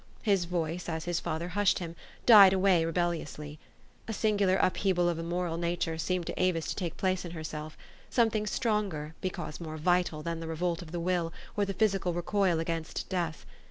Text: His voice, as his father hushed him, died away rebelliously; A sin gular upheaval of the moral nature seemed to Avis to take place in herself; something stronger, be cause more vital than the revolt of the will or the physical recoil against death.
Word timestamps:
His 0.23 0.45
voice, 0.45 0.89
as 0.89 1.05
his 1.05 1.19
father 1.19 1.49
hushed 1.49 1.77
him, 1.77 1.95
died 2.25 2.53
away 2.53 2.83
rebelliously; 2.85 3.59
A 4.07 4.13
sin 4.13 4.35
gular 4.35 4.57
upheaval 4.59 5.07
of 5.07 5.15
the 5.17 5.21
moral 5.21 5.57
nature 5.57 5.99
seemed 5.99 6.25
to 6.25 6.41
Avis 6.41 6.65
to 6.69 6.75
take 6.75 6.97
place 6.97 7.23
in 7.23 7.29
herself; 7.33 7.77
something 8.09 8.47
stronger, 8.47 9.13
be 9.21 9.29
cause 9.29 9.59
more 9.61 9.77
vital 9.77 10.23
than 10.23 10.39
the 10.39 10.47
revolt 10.47 10.81
of 10.81 10.91
the 10.91 10.99
will 10.99 11.31
or 11.55 11.65
the 11.65 11.75
physical 11.75 12.13
recoil 12.15 12.59
against 12.59 13.09
death. 13.09 13.45